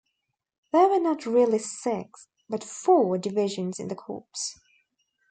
[0.71, 4.59] There were not really six, but four, divisions in the corps.